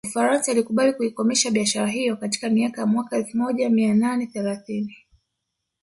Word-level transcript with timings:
Ufaransa 0.07 0.51
ilikubali 0.51 0.93
kuikomesha 0.93 1.51
biashara 1.51 1.87
hiyo 1.87 2.17
katika 2.17 2.49
miaka 2.49 2.81
ya 2.81 2.87
mwaka 2.87 3.17
elfu 3.17 3.37
moja 3.37 3.69
mia 3.69 3.93
nane 3.93 4.27
thelathini 4.27 4.97